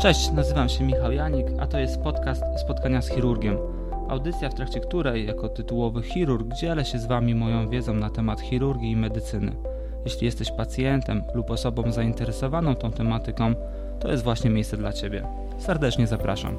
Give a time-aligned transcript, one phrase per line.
[0.00, 3.56] Cześć, nazywam się Michał Janik, a to jest podcast Spotkania z chirurgiem.
[4.08, 8.40] Audycja, w trakcie której, jako tytułowy chirurg, dzielę się z Wami moją wiedzą na temat
[8.40, 9.56] chirurgii i medycyny.
[10.04, 13.54] Jeśli jesteś pacjentem lub osobą zainteresowaną tą tematyką,
[14.00, 15.26] to jest właśnie miejsce dla Ciebie.
[15.58, 16.58] Serdecznie zapraszam.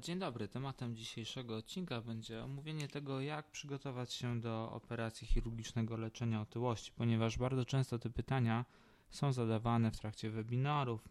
[0.00, 0.48] Dzień dobry.
[0.48, 7.38] Tematem dzisiejszego odcinka będzie omówienie tego, jak przygotować się do operacji chirurgicznego leczenia otyłości, ponieważ
[7.38, 8.64] bardzo często te pytania
[9.10, 11.08] są zadawane w trakcie webinarów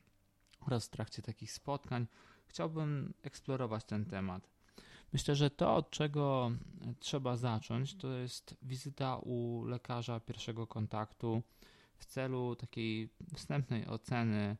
[0.60, 2.08] oraz w trakcie takich spotkań.
[2.48, 4.50] Chciałbym eksplorować ten temat.
[5.14, 6.52] Myślę, że to, od czego
[7.00, 11.42] trzeba zacząć, to jest wizyta u lekarza pierwszego kontaktu
[11.98, 14.58] w celu takiej wstępnej oceny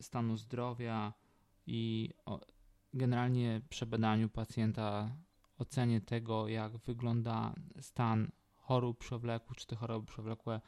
[0.00, 1.12] stanu zdrowia
[1.66, 2.10] i
[2.94, 5.16] generalnie przebadaniu pacjenta,
[5.58, 10.60] ocenie tego, jak wygląda stan chorób przewlekłych, czy te choroby przewlekłe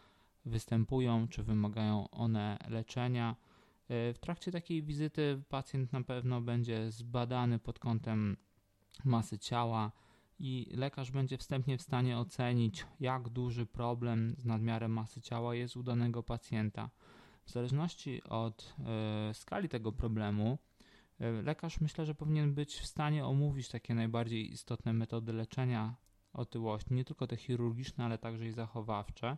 [0.49, 3.37] występują, czy wymagają one leczenia.
[3.89, 8.37] E, w trakcie takiej wizyty pacjent na pewno będzie zbadany pod kątem
[9.05, 9.93] masy ciała
[10.39, 15.77] i lekarz będzie wstępnie w stanie ocenić, jak duży problem z nadmiarem masy ciała jest
[15.77, 16.91] u danego pacjenta.
[17.45, 18.75] W zależności od
[19.31, 20.59] y, skali tego problemu,
[21.21, 25.95] y, lekarz myślę, że powinien być w stanie omówić takie najbardziej istotne metody leczenia
[26.33, 29.37] otyłości, nie tylko te chirurgiczne, ale także i zachowawcze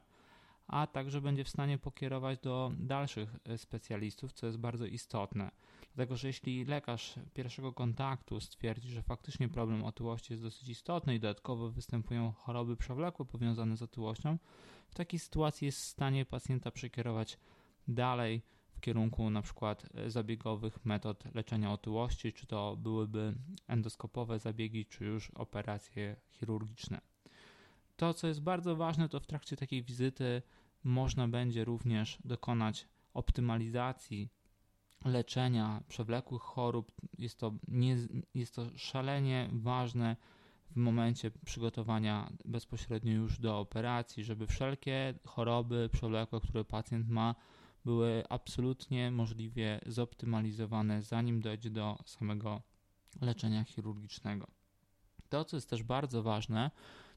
[0.70, 5.50] a także będzie w stanie pokierować do dalszych e, specjalistów, co jest bardzo istotne.
[5.94, 11.20] Dlatego, że jeśli lekarz pierwszego kontaktu stwierdzi, że faktycznie problem otyłości jest dosyć istotny i
[11.20, 14.38] dodatkowo występują choroby przewlekłe powiązane z otyłością,
[14.88, 17.38] w takiej sytuacji jest w stanie pacjenta przekierować
[17.88, 23.34] dalej w kierunku na przykład e, zabiegowych metod leczenia otyłości, czy to byłyby
[23.68, 27.00] endoskopowe zabiegi, czy już operacje chirurgiczne.
[27.96, 30.42] To, co jest bardzo ważne, to w trakcie takiej wizyty
[30.84, 34.28] można będzie również dokonać optymalizacji
[35.04, 36.92] leczenia przewlekłych chorób.
[37.18, 37.96] Jest to, nie,
[38.34, 40.16] jest to szalenie ważne
[40.70, 47.34] w momencie przygotowania bezpośrednio już do operacji, żeby wszelkie choroby przewlekłe, które pacjent ma,
[47.84, 52.62] były absolutnie możliwie zoptymalizowane, zanim dojdzie do samego
[53.20, 54.46] leczenia chirurgicznego.
[55.28, 56.70] To, co jest też bardzo ważne,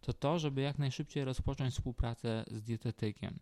[0.04, 3.40] to to, żeby jak najszybciej rozpocząć współpracę z dietetykiem.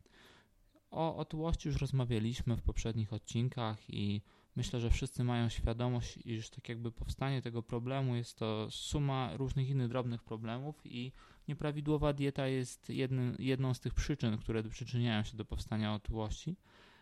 [0.92, 4.22] O otyłości już rozmawialiśmy w poprzednich odcinkach i
[4.56, 9.70] myślę, że wszyscy mają świadomość, iż tak jakby powstanie tego problemu jest to suma różnych
[9.70, 11.12] innych drobnych problemów i
[11.48, 16.56] nieprawidłowa dieta jest jednym, jedną z tych przyczyn, które przyczyniają się do powstania otyłości.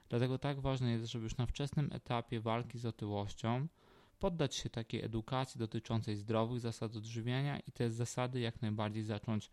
[0.09, 3.67] Dlatego tak ważne jest, żeby już na wczesnym etapie walki z otyłością
[4.19, 9.51] poddać się takiej edukacji dotyczącej zdrowych zasad odżywiania i te zasady jak najbardziej zacząć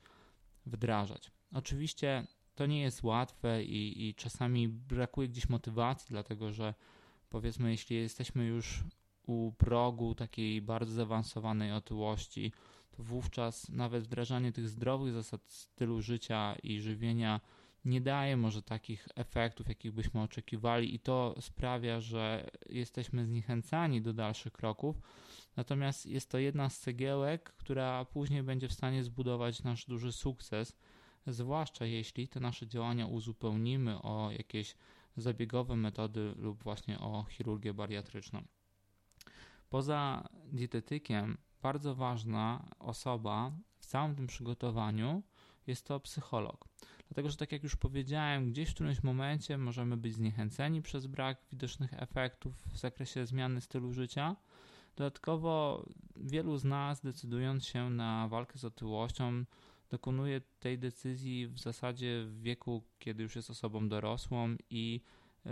[0.67, 1.31] wdrażać.
[1.53, 6.75] Oczywiście to nie jest łatwe i, i czasami brakuje gdzieś motywacji, dlatego że
[7.29, 8.85] powiedzmy, jeśli jesteśmy już
[9.27, 12.53] u progu takiej bardzo zaawansowanej otyłości,
[12.91, 17.41] to wówczas nawet wdrażanie tych zdrowych zasad stylu życia i żywienia
[17.87, 24.13] nie daje może takich efektów, jakich byśmy oczekiwali, i to sprawia, że jesteśmy zniechęcani do
[24.13, 24.97] dalszych kroków.
[25.57, 30.77] Natomiast jest to jedna z cegiełek, która później będzie w stanie zbudować nasz duży sukces
[31.27, 34.75] zwłaszcza jeśli te nasze działania uzupełnimy o jakieś
[35.17, 38.43] zabiegowe metody lub właśnie o chirurgię bariatryczną.
[39.71, 45.23] Poza dietetykiem, bardzo ważna osoba w całym tym przygotowaniu
[45.67, 46.69] jest to psycholog.
[47.09, 51.39] Dlatego, że tak jak już powiedziałem, gdzieś w którymś momencie możemy być zniechęceni przez brak
[51.53, 54.37] widocznych efektów w zakresie zmiany stylu życia.
[54.97, 55.87] Dodatkowo
[56.17, 59.45] wielu z nas, decydując się na walkę z otyłością,
[59.91, 65.01] dokonuje tej decyzji w zasadzie w wieku, kiedy już jest osobą dorosłą i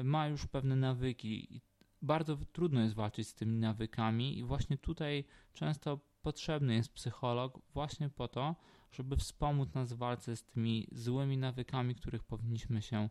[0.04, 1.60] ma już pewne nawyki.
[2.02, 8.08] Bardzo trudno jest walczyć z tymi nawykami, i właśnie tutaj często potrzebny jest psycholog, właśnie
[8.08, 8.56] po to,
[8.92, 13.08] żeby wspomóc nas w walce z tymi złymi nawykami, których powinniśmy się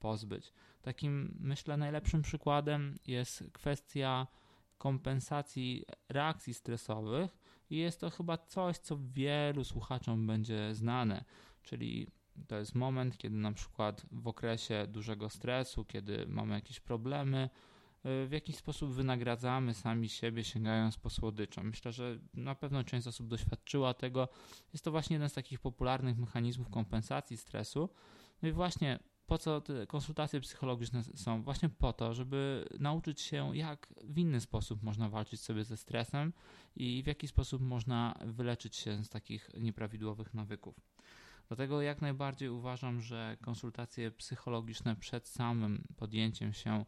[0.00, 0.52] pozbyć.
[0.82, 4.26] Takim, myślę, najlepszym przykładem jest kwestia
[4.78, 7.38] kompensacji reakcji stresowych,
[7.70, 11.24] i jest to chyba coś, co wielu słuchaczom będzie znane,
[11.62, 12.06] czyli
[12.46, 17.50] to jest moment, kiedy na przykład w okresie dużego stresu, kiedy mamy jakieś problemy,
[18.26, 21.62] w jakiś sposób wynagradzamy sami siebie, sięgając po słodycze.
[21.62, 24.28] Myślę, że na pewno część osób doświadczyła tego.
[24.72, 27.88] Jest to właśnie jeden z takich popularnych mechanizmów kompensacji stresu.
[28.42, 31.42] No i właśnie po co te konsultacje psychologiczne są?
[31.42, 36.32] Właśnie po to, żeby nauczyć się, jak w inny sposób można walczyć sobie ze stresem
[36.76, 40.80] i w jaki sposób można wyleczyć się z takich nieprawidłowych nawyków.
[41.48, 46.84] Dlatego jak najbardziej uważam, że konsultacje psychologiczne przed samym podjęciem się e,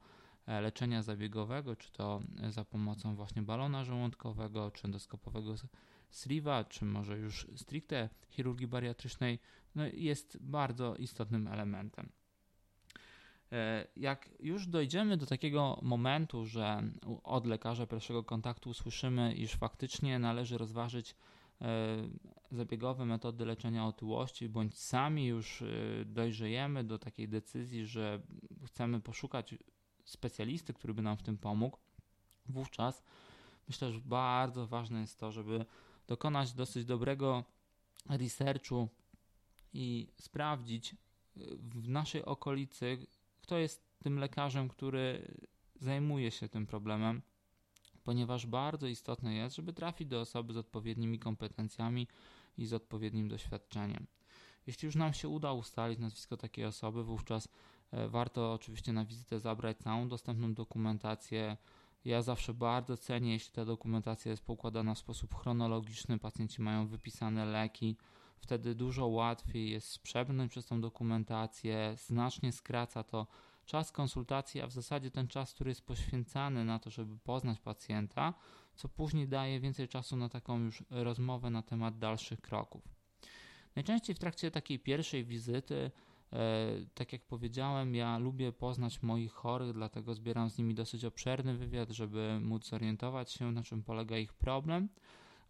[0.48, 5.54] leczenia zabiegowego, czy to za pomocą właśnie balona żołądkowego, czy endoskopowego
[6.12, 9.38] sleeve'a, czy może już stricte chirurgii bariatrycznej,
[9.74, 12.12] no jest bardzo istotnym elementem.
[13.52, 16.82] E, jak już dojdziemy do takiego momentu, że
[17.24, 21.16] od lekarza pierwszego kontaktu usłyszymy, iż faktycznie należy rozważyć
[21.60, 21.96] e,
[22.50, 25.66] zabiegowe metody leczenia otyłości, bądź sami już e,
[26.04, 28.20] dojrzejemy do takiej decyzji, że
[28.66, 29.54] chcemy poszukać
[30.08, 31.78] specjalisty, który by nam w tym pomógł,
[32.48, 33.02] wówczas
[33.68, 35.64] myślę, że bardzo ważne jest to, żeby
[36.06, 37.44] dokonać dosyć dobrego
[38.08, 38.88] researchu
[39.72, 40.96] i sprawdzić
[41.60, 43.06] w naszej okolicy,
[43.42, 45.34] kto jest tym lekarzem, który
[45.80, 47.22] zajmuje się tym problemem,
[48.04, 52.06] ponieważ bardzo istotne jest, żeby trafić do osoby z odpowiednimi kompetencjami
[52.58, 54.06] i z odpowiednim doświadczeniem.
[54.66, 57.48] Jeśli już nam się uda ustalić nazwisko takiej osoby, wówczas
[58.08, 61.56] warto oczywiście na wizytę zabrać całą dostępną dokumentację.
[62.04, 67.44] Ja zawsze bardzo cenię, jeśli ta dokumentacja jest poukładana w sposób chronologiczny, pacjenci mają wypisane
[67.44, 67.96] leki,
[68.40, 73.26] Wtedy dużo łatwiej jest przebrnąć przez tą dokumentację, znacznie skraca to
[73.66, 78.34] czas konsultacji, a w zasadzie ten czas, który jest poświęcany na to, żeby poznać pacjenta,
[78.74, 82.82] co później daje więcej czasu na taką już rozmowę na temat dalszych kroków.
[83.76, 85.90] Najczęściej w trakcie takiej pierwszej wizyty, e,
[86.94, 91.90] tak jak powiedziałem, ja lubię poznać moich chorych, dlatego zbieram z nimi dosyć obszerny wywiad,
[91.90, 94.88] żeby móc zorientować się, na czym polega ich problem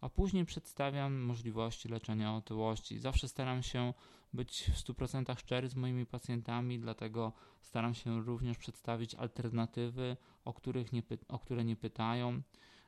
[0.01, 2.99] a później przedstawiam możliwości leczenia otyłości.
[2.99, 3.93] Zawsze staram się
[4.33, 10.93] być w 100% szczery z moimi pacjentami, dlatego staram się również przedstawić alternatywy, o, których
[10.93, 12.41] nie, o które nie pytają.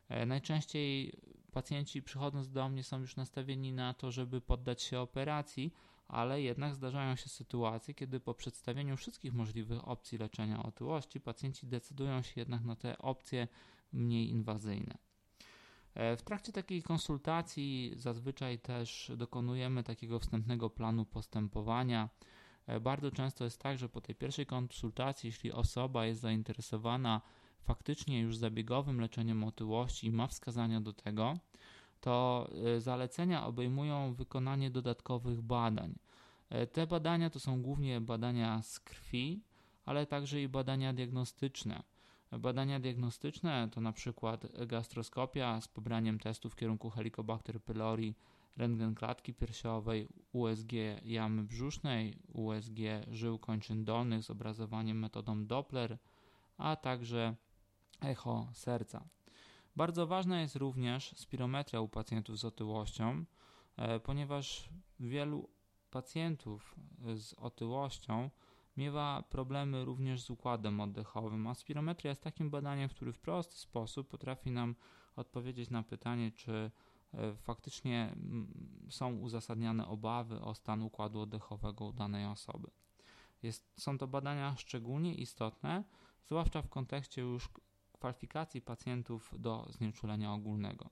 [0.09, 1.13] E, najczęściej
[1.51, 5.73] pacjenci przychodząc do mnie są już nastawieni na to, żeby poddać się operacji,
[6.11, 12.21] ale jednak zdarzają się sytuacje, kiedy po przedstawieniu wszystkich możliwych opcji leczenia otyłości pacjenci decydują
[12.21, 13.47] się jednak na te opcje
[13.93, 14.97] mniej inwazyjne.
[15.93, 22.09] E, w trakcie takiej konsultacji zazwyczaj też dokonujemy takiego wstępnego planu postępowania.
[22.67, 27.21] E, bardzo często jest tak, że po tej pierwszej konsultacji, jeśli osoba jest zainteresowana
[27.61, 31.33] faktycznie już zabiegowym leczeniem otyłości i ma wskazania do tego,
[32.01, 35.95] to e, zalecenia obejmują wykonanie dodatkowych badań.
[36.71, 39.41] Te badania to są głównie badania z krwi,
[39.85, 41.83] ale także i badania diagnostyczne.
[42.31, 48.15] Badania diagnostyczne to na przykład gastroskopia z pobraniem testu w kierunku Helicobacter pylori,
[48.57, 50.71] rentgen klatki piersiowej, USG
[51.03, 52.79] jamy brzusznej, USG
[53.11, 55.97] żył kończyn dolnych z obrazowaniem metodą Doppler,
[56.57, 57.35] a także
[58.01, 59.07] echo serca.
[59.75, 63.25] Bardzo ważna jest również spirometria u pacjentów z otyłością,
[63.77, 64.69] e, ponieważ
[64.99, 65.49] wielu
[65.91, 66.75] pacjentów
[67.15, 68.29] z otyłością
[68.77, 74.07] miewa problemy również z układem oddechowym, a spirometria jest takim badaniem, który w prosty sposób
[74.07, 74.75] potrafi nam
[75.15, 76.71] odpowiedzieć na pytanie, czy
[77.13, 78.15] e, faktycznie
[78.89, 82.71] są uzasadniane obawy o stan układu oddechowego u danej osoby.
[83.43, 85.83] Jest, są to badania szczególnie istotne,
[86.25, 87.49] zwłaszcza w kontekście już
[88.01, 90.89] kwalifikacji pacjentów do znieczulenia ogólnego.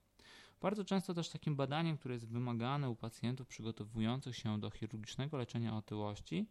[0.60, 5.76] Bardzo często też takim badaniem, które jest wymagane u pacjentów przygotowujących się do chirurgicznego leczenia
[5.76, 6.46] otyłości,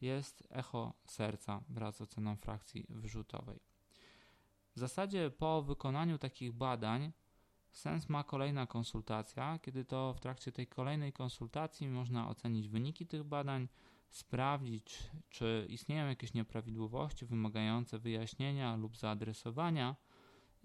[0.00, 3.60] jest echo serca wraz z oceną frakcji wyrzutowej.
[4.74, 7.12] W zasadzie po wykonaniu takich badań
[7.70, 13.24] sens ma kolejna konsultacja, kiedy to w trakcie tej kolejnej konsultacji można ocenić wyniki tych
[13.24, 13.68] badań,
[14.12, 14.98] sprawdzić,
[15.30, 19.96] czy istnieją jakieś nieprawidłowości wymagające wyjaśnienia lub zaadresowania,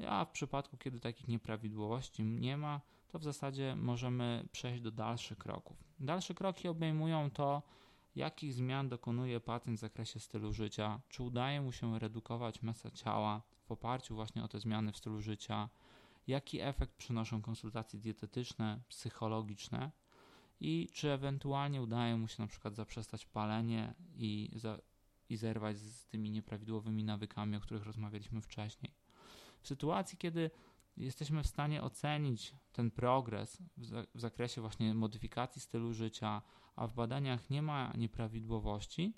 [0.08, 5.38] a w przypadku, kiedy takich nieprawidłowości nie ma, to w zasadzie możemy przejść do dalszych
[5.38, 5.84] kroków.
[6.00, 7.62] Dalsze kroki obejmują to,
[8.16, 13.42] jakich zmian dokonuje pacjent w zakresie stylu życia, czy udaje mu się redukować masę ciała
[13.66, 15.70] w oparciu właśnie o te zmiany w stylu życia,
[16.28, 19.92] jaki efekt przynoszą konsultacje dietetyczne, psychologiczne
[20.60, 24.80] i czy ewentualnie udaje mu się na przykład zaprzestać palenie i, za,
[25.30, 28.94] i zerwać z tymi nieprawidłowymi nawykami, o których rozmawialiśmy wcześniej.
[29.62, 30.52] W sytuacji, kiedy
[30.98, 36.42] jesteśmy w stanie ocenić ten progres w, zakresie właśnie modyfikacji stylu życia,
[36.76, 39.14] a w badaniach nie ma nieprawidłowości,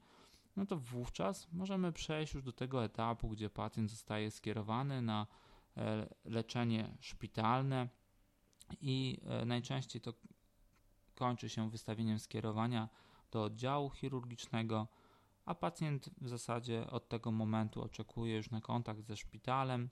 [0.55, 5.27] no to wówczas możemy przejść już do tego etapu, gdzie pacjent zostaje skierowany na
[5.77, 7.89] e, leczenie szpitalne
[8.81, 10.13] i e, najczęściej to
[11.19, 12.89] kończy się wystawieniem skierowania
[13.31, 14.87] do oddziału chirurgicznego,
[15.45, 19.89] a pacjent w zasadzie od tego momentu oczekuje już na kontakt ze szpitalem,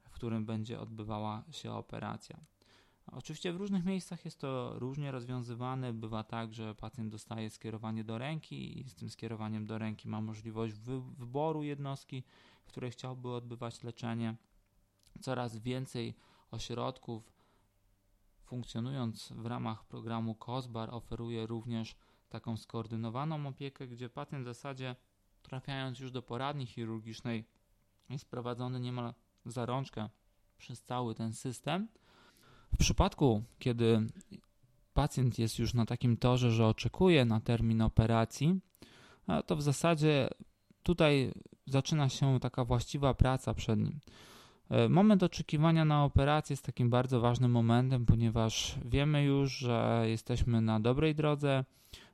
[0.00, 2.36] w którym będzie odbywała się operacja.
[3.12, 5.92] Oczywiście w różnych miejscach jest to różnie rozwiązywane.
[5.92, 10.20] Bywa tak, że pacjent dostaje skierowanie do ręki i z tym skierowaniem do ręki ma
[10.20, 12.22] możliwość wy wyboru jednostki,
[12.64, 14.34] w której chciałby odbywać leczenie.
[15.20, 16.14] Coraz więcej
[16.50, 17.33] ośrodków
[18.54, 21.96] funkcjonując w ramach programu COSBAR oferuje również
[22.28, 24.96] taką skoordynowaną opiekę, gdzie pacjent w zasadzie
[25.42, 27.44] trafiając już do poradni chirurgicznej
[28.10, 29.14] jest prowadzony niemal
[29.46, 30.08] za rączkę
[30.58, 31.88] przez cały ten system.
[32.72, 34.06] W przypadku, kiedy
[34.92, 38.60] pacjent jest już na takim torze, że oczekuje na termin operacji,
[39.46, 40.28] to w zasadzie
[40.82, 41.32] tutaj
[41.66, 44.00] zaczyna się taka właściwa praca przed nim.
[44.70, 50.60] E, moment oczekiwania na operację jest takim bardzo ważnym momentem, ponieważ wiemy już, że jesteśmy
[50.60, 51.64] na dobrej drodze,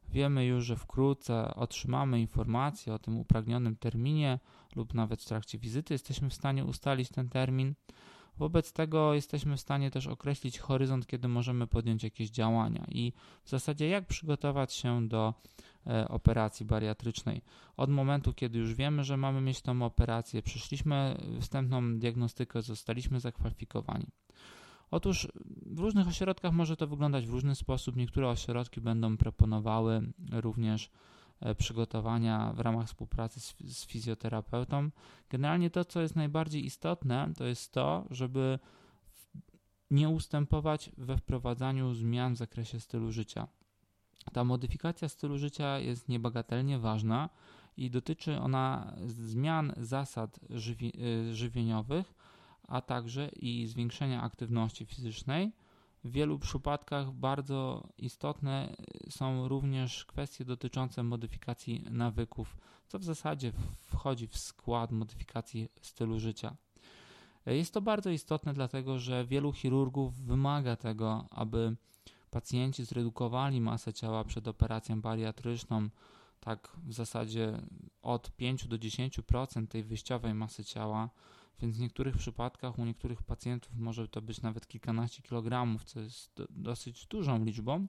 [0.08, 4.38] wiemy już, że wkrótce otrzymamy informację o tym upragnionym terminie
[4.76, 7.74] lub nawet w trakcie wizyty jesteśmy w stanie ustalić ten termin.
[8.40, 13.12] Wobec tego jesteśmy w stanie też określić horyzont, kiedy możemy podjąć jakieś działania i
[13.44, 15.34] w zasadzie jak przygotować się do
[15.86, 17.42] e, operacji bariatrycznej.
[17.76, 24.06] Od momentu, kiedy już wiemy, że mamy mieć tą operację, przyszliśmy wstępną diagnostykę, zostaliśmy zakwalifikowani.
[24.90, 25.28] Otóż
[25.66, 27.96] w różnych ośrodkach może to wyglądać w różny sposób.
[27.96, 30.90] Niektóre ośrodki będą proponowały również
[31.58, 34.90] przygotowania w ramach współpracy z, z fizjoterapeutą.
[35.30, 38.58] Generalnie to, co jest najbardziej istotne, to jest to, żeby
[39.90, 43.48] nie ustępować we wprowadzaniu zmian w zakresie stylu życia.
[44.32, 47.28] Ta modyfikacja stylu życia jest niebagatelnie ważna
[47.76, 50.92] i dotyczy ona zmian zasad żywi
[51.30, 52.14] e, żywieniowych,
[52.68, 55.52] a także i zwiększenia aktywności fizycznej
[56.04, 58.76] w wielu przypadkach bardzo istotne
[59.08, 62.56] są również kwestie dotyczące modyfikacji nawyków,
[62.88, 66.56] co w zasadzie wchodzi w skład modyfikacji stylu życia.
[67.46, 71.76] Jest to bardzo istotne, dlatego że wielu chirurgów wymaga tego, aby
[72.30, 75.88] pacjenci zredukowali masę ciała przed operacją bariatryczną,
[76.40, 77.62] tak w zasadzie
[78.02, 81.10] od 5 do 10% tej wyjściowej masy ciała
[81.62, 86.34] więc w niektórych przypadkach u niektórych pacjentów może to być nawet kilkanaście kilogramów, co jest
[86.36, 87.86] do, dosyć dużą liczbą.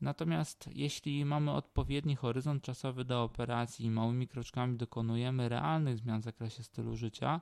[0.00, 6.24] Natomiast jeśli mamy odpowiedni horyzont czasowy do operacji i małymi kroczkami dokonujemy realnych zmian w
[6.24, 7.40] zakresie stylu życia,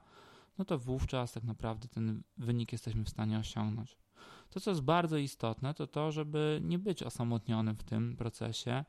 [0.59, 3.97] no to wówczas tak naprawdę ten wynik jesteśmy w stanie osiągnąć.
[4.51, 8.85] To, co jest bardzo istotne, to to, żeby nie być osamotnionym w tym procesie,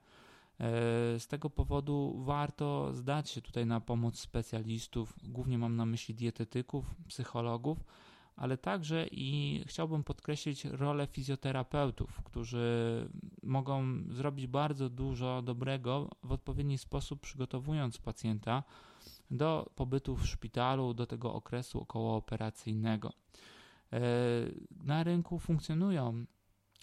[1.19, 6.95] z tego powodu warto zdać się tutaj na pomoc specjalistów, głównie mam na myśli dietetyków,
[7.07, 7.83] psychologów,
[8.35, 13.09] ale także i chciałbym podkreślić rolę fizjoterapeutów, którzy
[13.43, 18.63] mogą zrobić bardzo dużo dobrego w odpowiedni sposób, przygotowując pacjenta
[19.31, 23.13] do pobytu w szpitalu, do tego okresu okołooperacyjnego.
[23.93, 23.99] E,
[24.83, 26.25] na rynku funkcjonują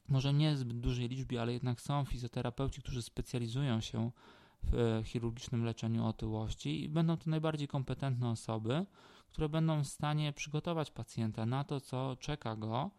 [0.08, 4.10] może nie zbyt dużej liczbie, ale jednak są fizjoterapeuci, którzy specjalizują się
[4.62, 8.86] w e, chirurgicznym leczeniu otyłości i będą to najbardziej kompetentne osoby,
[9.28, 12.90] które będą w stanie przygotować pacjenta na to, co czeka go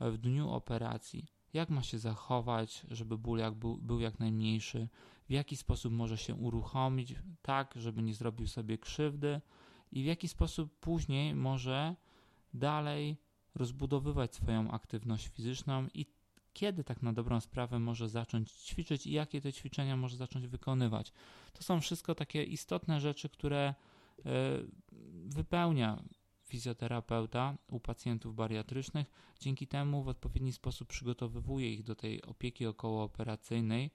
[0.00, 1.26] w dniu operacji.
[1.52, 4.88] Jak ma się zachować, żeby ból jak był, był jak najmniejszy,
[5.28, 9.40] w jaki sposób może się uruchomić, tak, żeby nie zrobił sobie krzywdy,
[9.92, 11.96] i w jaki sposób później może
[12.54, 13.16] dalej
[13.54, 16.06] rozbudowywać swoją aktywność fizyczną i
[16.54, 21.12] kiedy tak na dobrą sprawę może zacząć ćwiczyć i jakie te ćwiczenia może zacząć wykonywać.
[21.52, 23.74] To są wszystko takie istotne rzeczy, które e,
[25.26, 26.02] wypełnia
[26.44, 29.06] fizjoterapeuta u pacjentów bariatrycznych.
[29.40, 33.90] Dzięki temu w odpowiedni sposób przygotowywuje ich do tej opieki okołooperacyjnej,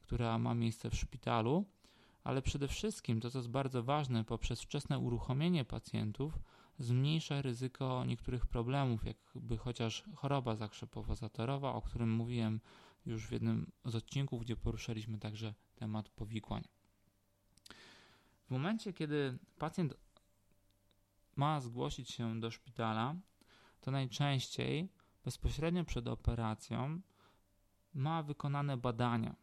[0.00, 1.64] która ma miejsce w szpitalu,
[2.24, 6.38] ale przede wszystkim to, co jest bardzo ważne, poprzez wczesne uruchomienie pacjentów
[6.78, 12.60] zmniejsza ryzyko niektórych problemów, jakby chociaż choroba zakrzepowo-zatorowa, o którym mówiłem
[13.06, 16.64] już w jednym z odcinków, gdzie poruszaliśmy także temat powikłań.
[18.46, 19.94] W momencie, kiedy pacjent
[21.36, 23.14] ma zgłosić się do szpitala,
[23.80, 24.88] to najczęściej
[25.24, 27.00] bezpośrednio przed operacją
[27.94, 29.34] ma wykonane badania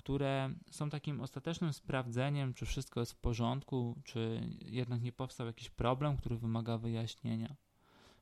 [0.00, 5.70] które są takim ostatecznym sprawdzeniem, czy wszystko jest w porządku, czy jednak nie powstał jakiś
[5.70, 7.56] problem, który wymaga wyjaśnienia.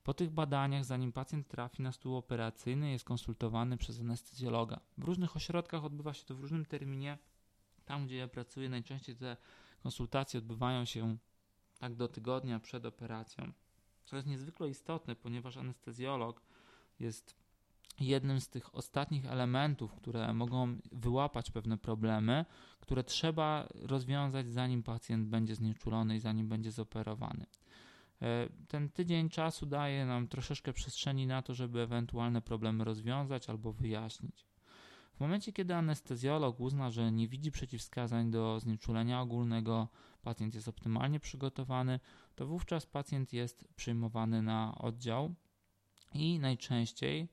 [0.03, 4.81] Po tych badaniach, zanim pacjent trafi na stół operacyjny, jest konsultowany przez anestezjologa.
[4.99, 7.19] W różnych ośrodkach odbywa się to w różnym terminie.
[7.85, 9.37] Tam, gdzie ja pracuję, najczęściej te
[9.83, 11.17] konsultacje odbywają się
[11.79, 13.53] tak do tygodnia przed operacją.
[14.05, 16.43] Co jest niezwykle istotne, ponieważ anestezjolog
[17.01, 17.35] jest
[18.01, 22.45] jednym z tych ostatnich elementów, które mogą wyłapać pewne problemy,
[22.81, 27.47] które trzeba rozwiązać, zanim pacjent będzie znieczulony i zanim będzie zoperowany.
[28.23, 33.73] E, ten tydzień czasu daje nam troszeczkę przestrzeni na to, żeby ewentualne problemy rozwiązać albo
[33.73, 34.47] wyjaśnić.
[35.17, 39.89] W momencie, kiedy anestezjolog uzna, że nie widzi przeciwwskazań do znieczulenia ogólnego,
[40.23, 42.01] pacjent jest optymalnie przygotowany,
[42.35, 45.35] to wówczas pacjent jest przyjmowany na oddział
[46.15, 47.29] i najczęściej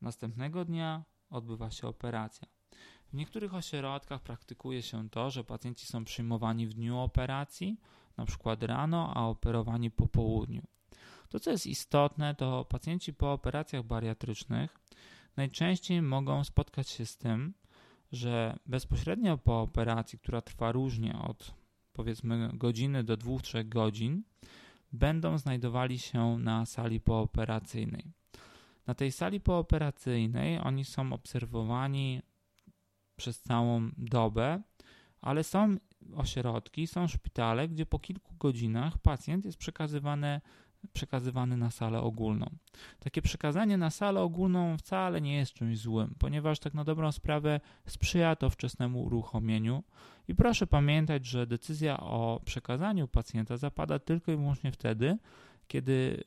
[0.00, 2.48] następnego dnia odbywa się operacja.
[3.08, 7.80] W niektórych ośrodkach praktykuje się to, że pacjenci są przyjmowani w dniu operacji,
[8.16, 10.62] na przykład rano, a operowani po południu.
[11.28, 14.78] To, co jest istotne, to pacjenci po operacjach bariatrycznych
[15.36, 17.54] najczęściej mogą spotkać się z tym,
[18.12, 21.54] że bezpośrednio po operacji, która trwa różnie od
[21.92, 24.22] powiedzmy godziny do 2-3 godzin,
[24.92, 28.12] będą znajdowali się na sali pooperacyjnej.
[28.86, 32.22] Na tej sali pooperacyjnej oni są obserwowani
[33.16, 34.62] przez całą dobę,
[35.20, 35.76] ale są
[36.16, 40.40] ośrodki, są szpitale, gdzie po kilku godzinach pacjent jest przekazywany,
[40.92, 42.46] przekazywany na salę ogólną.
[42.98, 47.60] Takie przekazanie na salę ogólną wcale nie jest czymś złym, ponieważ tak na dobrą sprawę
[47.86, 49.82] sprzyja to wczesnemu uruchomieniu.
[50.28, 55.18] I proszę pamiętać, że decyzja o przekazaniu pacjenta zapada tylko i wyłącznie wtedy,
[55.68, 56.24] kiedy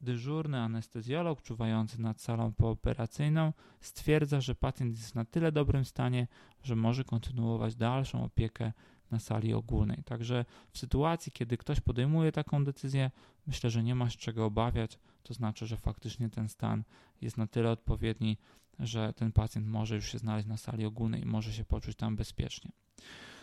[0.00, 6.26] dyżurny anestezjolog czuwający nad salą pooperacyjną stwierdza, że pacjent jest na tyle dobrym stanie,
[6.62, 8.72] że może kontynuować dalszą opiekę
[9.10, 10.02] na sali ogólnej.
[10.04, 13.10] Także w sytuacji, kiedy ktoś podejmuje taką decyzję,
[13.46, 14.98] myślę, że nie ma z czego obawiać.
[15.22, 16.84] To znaczy, że faktycznie ten stan
[17.20, 18.36] jest na tyle odpowiedni,
[18.78, 22.16] że ten pacjent może już się znaleźć na sali ogólnej i może się poczuć tam
[22.16, 22.70] bezpiecznie.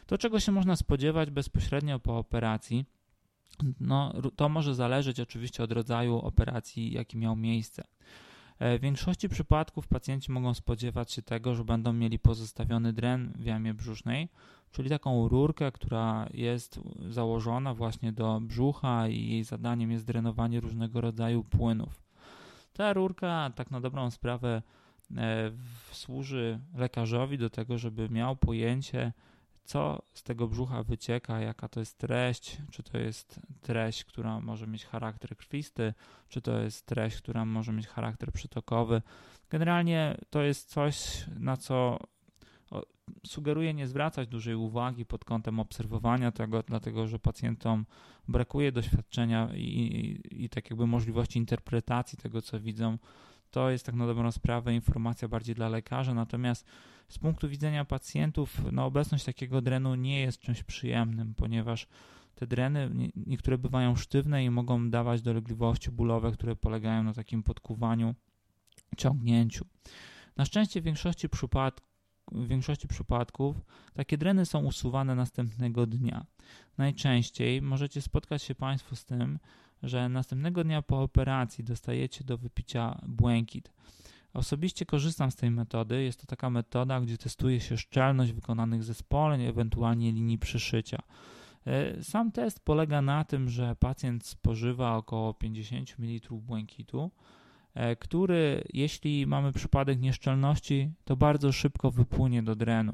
[0.05, 2.86] To, czego się można spodziewać bezpośrednio po operacji,
[3.79, 7.83] no, to może zależeć oczywiście od rodzaju operacji, jaki miał miejsce.
[8.60, 13.45] E, w większości przypadków pacjenci mogą spodziewać się tego, że będą mieli pozostawiony dren w
[13.45, 14.29] jamie brzusznej,
[14.72, 16.79] czyli taką rurkę, która jest
[17.10, 22.03] założona właśnie do brzucha i jej zadaniem jest drenowanie różnego rodzaju płynów.
[22.74, 24.62] Ta rurka, tak na dobrą sprawę,
[25.17, 25.51] e,
[25.91, 29.13] służy lekarzowi do tego, żeby miał pojęcie,
[29.63, 34.67] co z tego brzucha wycieka, jaka to jest treść, czy to jest treść, która może
[34.67, 35.93] mieć charakter krwisty,
[36.29, 39.01] czy to jest treść, która może mieć charakter przytokowy.
[39.50, 42.00] Generalnie to jest coś, na co
[43.25, 47.85] sugeruję nie zwracać dużej uwagi pod kątem obserwowania tego, dlatego że pacjentom
[48.27, 52.98] brakuje doświadczenia i, i, i tak jakby możliwości interpretacji tego, co widzą.
[53.53, 56.66] To jest tak na dobrą sprawę informacja bardziej dla lekarza, natomiast
[57.07, 61.87] z punktu widzenia pacjentów no, obecność takiego drenu nie jest czymś przyjemnym, ponieważ
[62.35, 68.16] te dreny niektóre bywają sztywne i mogą dawać dolegliwości bólowe, które polegają na takim podkuwaniu,
[68.98, 69.66] ciągnięciu.
[70.37, 71.27] Na szczęście w większości
[72.31, 73.55] w większości przypadków
[73.94, 76.25] takie dreny są usuwane następnego dnia.
[76.77, 79.39] Najczęściej możecie spotkać się Państwo z tym,
[79.83, 83.72] że następnego dnia po operacji dostajecie do wypicia błękit.
[84.33, 86.03] Osobiście korzystam z tej metody.
[86.03, 91.00] Jest to taka metoda, gdzie testuje się szczelność wykonanych zespoleń, ewentualnie linii przyszycia.
[91.67, 97.11] E, sam test polega na tym, że pacjent spożywa około 50 ml błękitu,
[97.74, 102.93] e, który, jeśli mamy przypadek nieszczelności, to bardzo szybko wypłynie do drenu.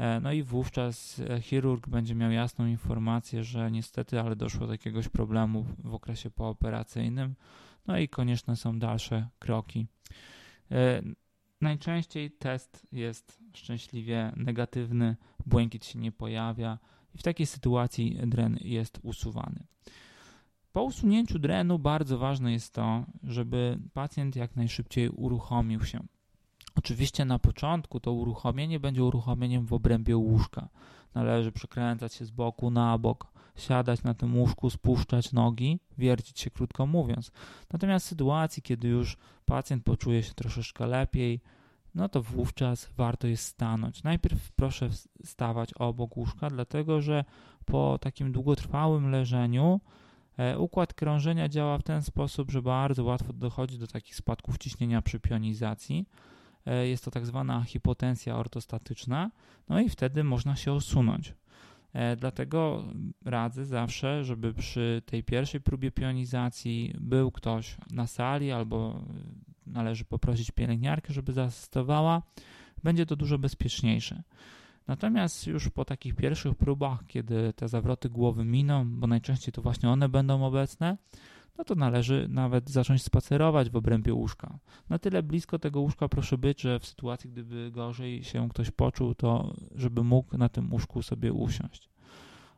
[0.00, 5.08] E, no i wówczas chirurg będzie miał jasną informację, że niestety, ale doszło do jakiegoś
[5.08, 7.34] problemu w okresie pooperacyjnym,
[7.86, 9.86] no i konieczne są dalsze kroki.
[10.70, 11.02] E,
[11.60, 16.78] najczęściej test jest szczęśliwie negatywny, błękit się nie pojawia
[17.14, 19.66] i w takiej sytuacji dren jest usuwany.
[20.72, 26.00] Po usunięciu drenu bardzo ważne jest to, żeby pacjent jak najszybciej uruchomił się.
[26.74, 30.68] Oczywiście na początku to uruchomienie będzie uruchomieniem w obrębie łóżka.
[31.14, 36.50] Należy przekręcać się z boku na bok, siadać na tym łóżku, spuszczać nogi, wiercić się
[36.50, 37.32] krótko mówiąc.
[37.72, 41.40] Natomiast w sytuacji, kiedy już pacjent poczuje się troszeczkę lepiej,
[41.94, 44.02] no to wówczas warto jest stanąć.
[44.02, 44.88] Najpierw proszę
[45.24, 47.24] stawać obok łóżka, dlatego że
[47.64, 49.80] po takim długotrwałym leżeniu
[50.36, 55.02] e, układ krążenia działa w ten sposób, że bardzo łatwo dochodzi do takich spadków ciśnienia
[55.02, 56.06] przy pionizacji.
[56.66, 59.30] E, jest to tak zwana hipotensja ortostatyczna,
[59.68, 61.34] no i wtedy można się osunąć.
[61.92, 62.84] E, dlatego
[63.24, 69.04] radzę zawsze, żeby przy tej pierwszej próbie pionizacji był ktoś na sali albo
[69.66, 72.22] należy poprosić pielęgniarkę, żeby zaasystowała.
[72.82, 74.22] Będzie to dużo bezpieczniejsze.
[74.86, 79.90] Natomiast już po takich pierwszych próbach, kiedy te zawroty głowy miną, bo najczęściej to właśnie
[79.90, 80.96] one będą obecne,
[81.60, 84.58] no to należy nawet zacząć spacerować w obrębie łóżka.
[84.88, 89.14] Na tyle blisko tego łóżka proszę być, że w sytuacji, gdyby gorzej się ktoś poczuł,
[89.14, 91.90] to żeby mógł na tym łóżku sobie usiąść.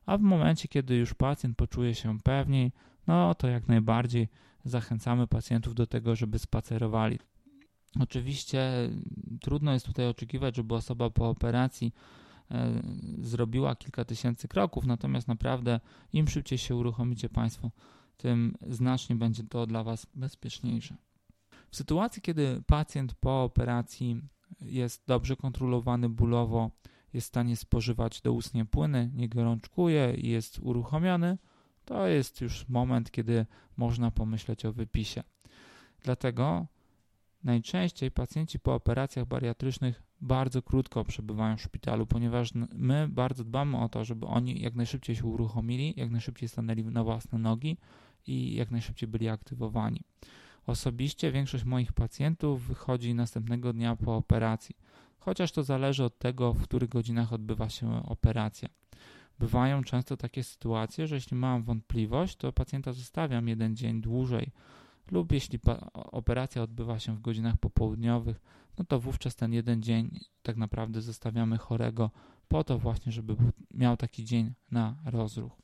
[0.07, 2.73] A w momencie, kiedy już pacjent poczuje się pewniej,
[3.07, 4.29] no to jak najbardziej
[4.65, 7.19] zachęcamy pacjentów do tego, żeby spacerowali.
[8.01, 8.91] Oczywiście
[9.41, 11.95] trudno jest tutaj oczekiwać, żeby osoba po operacji
[12.51, 12.83] e,
[13.21, 15.81] zrobiła kilka tysięcy kroków, natomiast naprawdę
[16.13, 17.71] im szybciej się uruchomicie Państwo,
[18.23, 20.97] tym znacznie będzie to dla Was bezpieczniejsze.
[21.71, 24.21] W sytuacji, kiedy pacjent po operacji
[24.61, 26.71] jest dobrze kontrolowany bólowo,
[27.13, 31.39] jest w stanie spożywać doustnie płyny, nie gorączkuje i jest uruchomiony,
[31.85, 35.23] to jest już moment, kiedy można pomyśleć o wypisie.
[36.03, 36.67] Dlatego
[37.45, 43.89] najczęściej pacjenci po operacjach bariatrycznych bardzo krótko przebywają w szpitalu, ponieważ my bardzo dbamy o
[43.89, 47.77] to, żeby oni jak najszybciej się uruchomili, jak najszybciej stanęli na własne nogi
[48.27, 50.01] i jak najszybciej byli aktywowani.
[50.67, 54.77] Osobiście większość moich pacjentów wychodzi następnego dnia po operacji,
[55.19, 58.69] chociaż to zależy od tego, w których godzinach odbywa się operacja.
[59.39, 64.51] Bywają często takie sytuacje, że jeśli mam wątpliwość, to pacjenta zostawiam jeden dzień dłużej,
[65.11, 65.59] lub jeśli
[65.95, 68.41] operacja odbywa się w godzinach popołudniowych,
[68.79, 72.11] no to wówczas ten jeden dzień tak naprawdę zostawiamy chorego
[72.49, 73.37] po to właśnie, żeby
[73.75, 75.62] miał taki dzień na rozruch.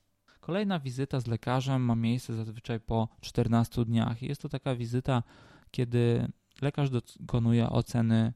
[0.49, 4.23] Kolejna wizyta z lekarzem ma miejsce zazwyczaj po 14 dniach.
[4.23, 5.23] Jest to taka wizyta,
[5.71, 6.29] kiedy
[6.63, 8.33] lekarz dokonuje oceny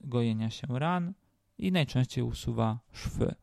[0.00, 1.12] gojenia się ran
[1.58, 3.34] i najczęściej usuwa szwy.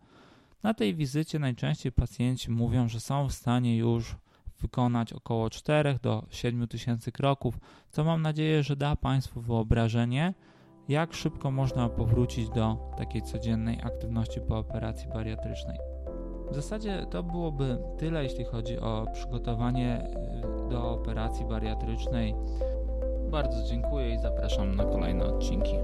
[0.64, 4.16] Na tej wizycie najczęściej pacjenci mówią, że są w stanie już
[4.60, 10.34] wykonać około 4 do 7 tysięcy kroków, co mam nadzieję, że da Państwu wyobrażenie,
[10.90, 15.91] jak szybko można powrócić do takiej codziennej aktywności po operacji bariatrycznej.
[16.52, 20.08] W zasadzie to byłoby tyle, jeśli chodzi o przygotowanie
[20.68, 22.36] y, do operacji bariatrycznej.
[23.30, 25.76] Bardzo dziękuję i zapraszam na kolejne odcinki.